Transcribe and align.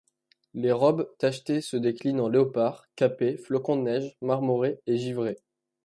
Les 0.55 0.71
robes 0.71 1.07
tachetées 1.19 1.61
se 1.61 1.77
déclinent 1.77 2.21
en 2.21 2.27
léopard, 2.27 2.87
capé, 2.95 3.37
flocon 3.37 3.75
de 3.75 3.83
neige, 3.83 4.17
marmoré 4.23 4.81
et 4.87 4.97
givré. 4.97 5.37